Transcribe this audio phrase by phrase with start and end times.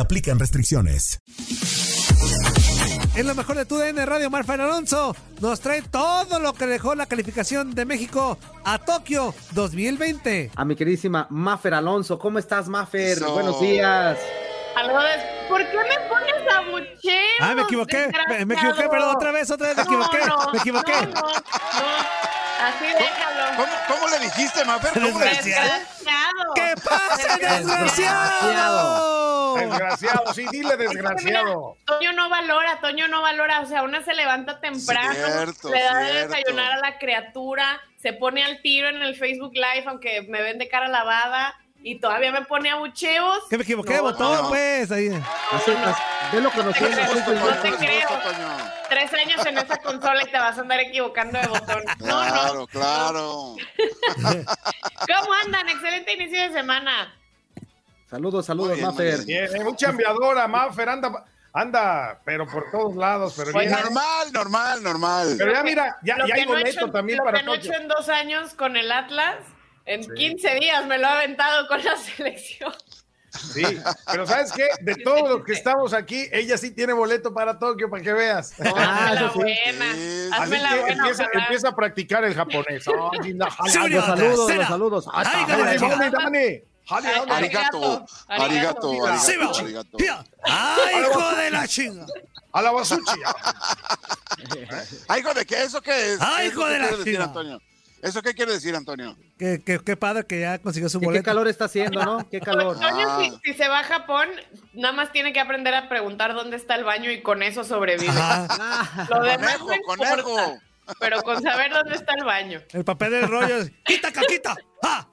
[0.00, 1.20] aplican restricciones.
[3.14, 6.94] En lo mejor de tu DN Radio, Marfan Alonso nos trae todo lo que dejó
[6.94, 10.52] la calificación de México a Tokio 2020.
[10.54, 13.18] A mi queridísima Mafer Alonso, ¿cómo estás, Mafer?
[13.20, 14.18] Buenos días.
[15.48, 17.12] ¿Por qué me pones a bucheo?
[17.40, 20.18] Ah, me equivoqué, me, me, equivoqué, perdón, otra vez, otra vez me equivoqué,
[20.52, 20.92] me equivoqué.
[20.92, 21.28] No, no,
[22.60, 23.56] Así déjalo.
[23.56, 24.92] ¿Cómo, cómo le dijiste, Mafer?
[24.92, 26.54] ¿Cómo desgraciado.
[26.54, 27.66] ¿Qué pasa, desgraciado?
[27.66, 29.17] Desgraciado,
[30.34, 31.16] sí, dile desgraciado.
[31.78, 35.12] Es que mira, Toño no valora, Toño no valora, o sea, una se levanta temprano,
[35.14, 39.52] Cierto, le da de desayunar a la criatura, se pone al tiro en el Facebook
[39.54, 43.38] Live, aunque me ven de cara lavada, y todavía me pone abucheos.
[43.48, 44.48] Que me equivoqué de No, botón, no.
[44.48, 44.90] pues.
[44.90, 45.08] Ahí.
[45.52, 46.96] Así, así, velo conociendo.
[47.00, 48.08] No te creo, no te Gusto, creo.
[48.08, 48.72] Toño.
[48.88, 51.84] Tres años en esa consola y te vas a andar equivocando de botón.
[52.00, 52.66] No, Claro, no.
[52.66, 53.54] claro.
[54.16, 55.68] ¿Cómo andan?
[55.68, 57.14] Excelente inicio de semana.
[58.10, 59.20] Saludos, saludos, Mafer.
[59.28, 63.50] Eh, un chambeadora, Maffer, anda, anda, pero por todos lados, pero.
[63.58, 63.82] Oigan.
[63.82, 65.34] Normal, normal, normal.
[65.36, 67.38] Pero ya mira, ya, Lo ya que hay no he boleto hecho- también lo para
[67.40, 69.36] que no he hecho en dos años con el Atlas,
[69.84, 70.10] en Sí.
[70.14, 72.72] 15 días me lo ha aventado con la selección.
[73.30, 73.62] Sí,
[74.10, 74.66] pero ¿sabes qué?
[74.80, 78.54] De todos los que estamos aquí, ella sí tiene boleto para Tokio, para que veas.
[78.74, 79.38] Ah, Hazme la sí.
[79.38, 79.94] buena.
[79.94, 80.28] Sí.
[80.32, 81.08] Así Hazme la que buena.
[81.34, 82.84] empieza, a practicar el japonés.
[82.88, 85.06] Ah, Sí, Los saludos, los saludos.
[85.12, 85.44] Ah, Ay,
[86.10, 88.90] Dani, Arigato, arigato, Arigato.
[89.06, 89.98] Arigato, arigato.
[90.44, 92.06] ¡Ay, hijo de la chinga!
[92.52, 93.20] A la basuchi.
[95.08, 96.18] Ay, hijo de qué, ¿eso qué es?
[96.20, 97.24] Ay, ¿Eso hijo de la quiere decir, chiva.
[97.24, 97.60] Antonio?
[98.00, 99.16] ¿Eso qué quiere decir, Antonio?
[99.38, 101.24] Qué, qué, qué padre que ya consiguió su ¿Qué, qué boleto.
[101.24, 102.28] calor está haciendo, no?
[102.30, 102.78] Qué calor.
[102.78, 103.18] Toño, Ah.
[103.20, 104.28] si, si se va a Japón,
[104.72, 108.12] nada más tiene que aprender a preguntar dónde está el baño y con eso sobrevive.
[108.16, 110.58] Ah, Lo demás Conejo, no importa, conejo.
[111.00, 112.62] pero con saber dónde está el baño.
[112.72, 113.58] El papel del rollo.
[113.58, 114.56] es, ¡Quita, caquita!
[114.82, 115.06] ¡Ah!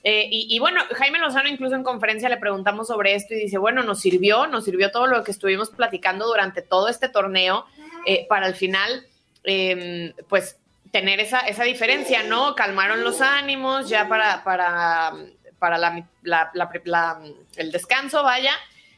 [0.07, 3.83] Eh, y, bueno, Jaime Lozano incluso en conferencia le preguntamos sobre esto y dice, bueno,
[3.83, 7.65] nos sirvió, nos sirvió todo lo que estuvimos platicando durante todo este torneo
[8.05, 9.07] eh, para al final,
[9.45, 10.59] eh, pues
[10.93, 12.55] tener esa, esa diferencia, ¿no?
[12.55, 15.15] Calmaron los ánimos ya para, para,
[15.59, 17.21] para la, la- la- la-
[17.57, 18.53] el descanso, vaya.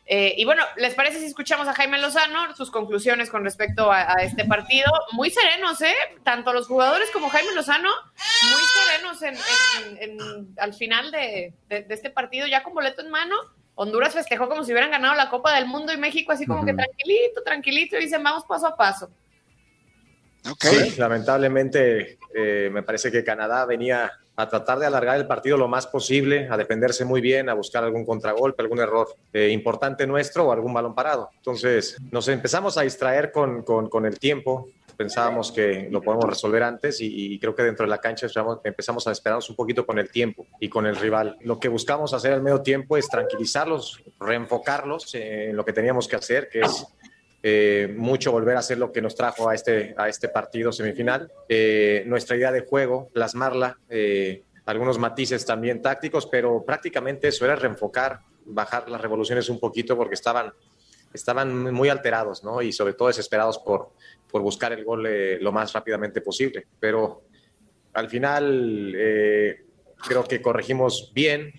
[0.09, 4.13] Eh, y bueno, ¿les parece si escuchamos a Jaime Lozano, sus conclusiones con respecto a,
[4.13, 4.91] a este partido?
[5.13, 5.95] Muy serenos, ¿eh?
[6.23, 7.91] Tanto los jugadores como Jaime Lozano,
[8.53, 9.35] muy serenos en,
[9.99, 13.35] en- en- al final de, de- de este partido, ya con boleto en mano.
[13.75, 16.73] Honduras festejó como si hubieran ganado la Copa del Mundo y México así como que
[16.73, 19.11] tranquilito, tranquilito, y dicen, vamos paso a paso.
[20.49, 20.65] Ok.
[20.65, 25.67] Sí, lamentablemente eh, me parece que Canadá venía a tratar de alargar el partido lo
[25.67, 30.47] más posible, a defenderse muy bien, a buscar algún contragolpe, algún error eh, importante nuestro
[30.47, 31.31] o algún balón parado.
[31.37, 36.99] Entonces nos empezamos a distraer con, con, el tiempo, pensábamos que lo podemos resolver antes
[37.01, 38.27] y, creo que dentro de la cancha
[38.63, 41.39] empezamos a esperarnos un poquito con el tiempo y con el rival.
[41.41, 46.17] Lo que buscamos hacer al medio tiempo es tranquilizarlos, reenfocarlos en lo que teníamos que
[46.17, 46.87] hacer, que es
[47.49, 51.31] eh, mucho volver a hacer lo que nos trajo a este, a este partido semifinal.
[51.49, 57.55] Eh, nuestra idea de juego, plasmarla, eh, algunos matices también tácticos, pero prácticamente eso era
[57.55, 60.53] reenfocar, bajar las revoluciones un poquito porque estaban,
[61.15, 62.61] estaban muy alterados ¿no?
[62.63, 63.91] y sobre todo desesperados por,
[64.29, 65.09] por buscar el gol
[65.41, 66.67] lo más rápidamente posible.
[66.81, 67.23] Pero
[67.93, 68.93] al final
[70.05, 71.53] creo que corregimos bien,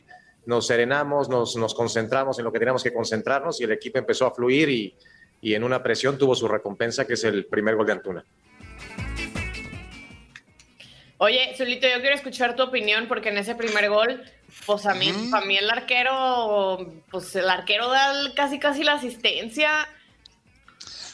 [0.46, 4.26] nos serenamos, nos, nos concentramos en lo que teníamos que concentrarnos y el equipo empezó
[4.26, 4.94] a fluir y
[5.42, 8.26] y en una presión tuvo su recompensa, que es el primer gol de Antuna.
[11.20, 14.24] Oye, Zulito, yo quiero escuchar tu opinión porque en ese primer gol,
[14.68, 19.88] pues a mí, a mí el arquero, pues el arquero da casi casi la asistencia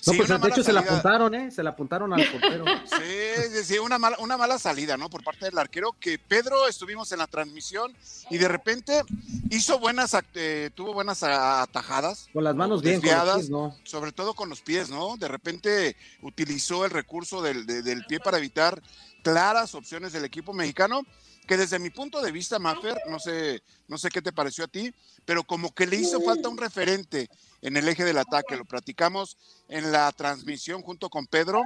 [0.05, 1.51] no, pues de hecho se la apuntaron, ¿eh?
[1.51, 2.65] Se la apuntaron al portero.
[2.85, 5.09] Sí, sí, una mala, una mala salida, ¿no?
[5.09, 7.93] Por parte del arquero, que Pedro estuvimos en la transmisión
[8.29, 9.01] y de repente
[9.49, 12.27] hizo buenas, eh, tuvo buenas atajadas.
[12.33, 13.77] Con las manos bien, con ¿no?
[13.83, 15.15] Sobre todo con los pies, ¿no?
[15.17, 18.81] De repente utilizó el recurso del, del pie para evitar
[19.23, 21.01] claras opciones del equipo mexicano
[21.47, 24.67] que desde mi punto de vista, Maffer, no sé, no sé qué te pareció a
[24.67, 24.93] ti,
[25.25, 27.29] pero como que le hizo falta un referente
[27.61, 28.55] en el eje del ataque.
[28.55, 29.37] Lo platicamos
[29.67, 31.61] en la transmisión junto con Pedro,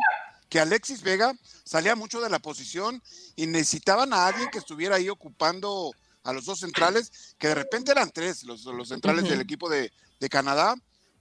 [0.49, 1.33] que Alexis Vega
[1.63, 3.03] salía mucho de la posición
[3.35, 5.91] y necesitaban a alguien que estuviera ahí ocupando
[6.23, 9.91] a los dos centrales, que de repente eran tres los, los centrales del equipo de,
[10.19, 10.75] de Canadá,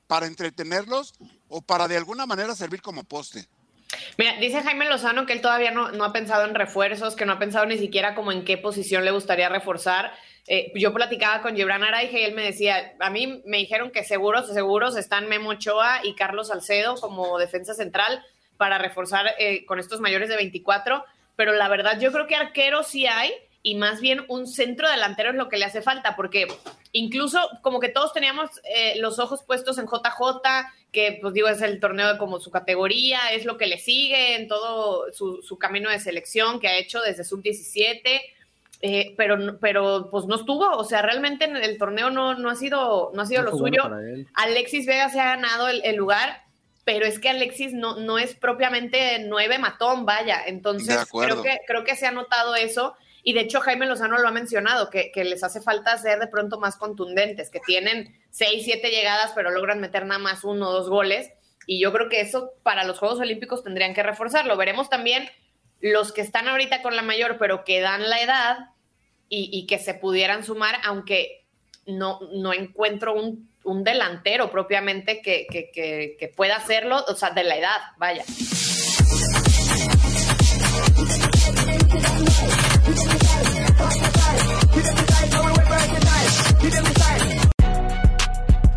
[0.07, 1.15] para entretenerlos
[1.49, 3.49] o para de alguna manera servir como poste.
[4.17, 7.39] Mira, dice Jaime Lozano que él todavía no, ha pensado en refuerzos, que no ha
[7.39, 10.13] pensado ni siquiera como en qué posición le gustaría reforzar.
[10.47, 14.05] Eh, yo platicaba con Gibran Araige y él me decía, a mí me dijeron que
[14.05, 18.25] seguros, seguros están Memo Ochoa y Carlos Salcedo como defensa central
[18.57, 21.05] para reforzar eh, con estos mayores de 24,
[21.35, 23.33] pero la verdad yo creo que arquero sí hay
[23.63, 26.47] y más bien un centro delantero es lo que le hace falta, porque
[26.97, 31.63] incluso como que todos teníamos eh, los ojos puestos en JJ, que pues digo es
[31.63, 35.59] el torneo de como su categoría, es lo que le sigue en todo su, su
[35.59, 38.21] camino de selección que ha hecho desde sub-17
[38.83, 42.55] eh, pero, pero pues no estuvo, o sea, realmente en el torneo no, no ha
[42.55, 43.83] sido, no ha sido lo suyo.
[44.35, 46.43] Alexis Vega se ha ganado el, lugar,
[46.85, 50.43] pero es que Alexis no, no es propiamente nueve matón, vaya.
[50.47, 52.95] Entonces, creo que, creo que se ha notado eso.
[53.29, 56.29] Y de hecho, Jaime Lozano lo ha mencionado, que, que, les hace falta ser de
[56.29, 60.73] pronto más contundentes, que tienen seis, siete llegadas, pero logran meter nada más uno o
[60.73, 61.33] dos goles.
[61.67, 64.57] Y yo creo que eso para los Juegos Olímpicos tendrían que reforzarlo.
[64.57, 65.29] Veremos también
[65.81, 68.59] los que están ahorita con la mayor, pero que dan la edad
[69.29, 71.45] y, que se pudieran sumar, aunque
[71.85, 78.25] no, no encuentro un, delantero propiamente que, pueda hacerlo, o sea, de la edad, vaya.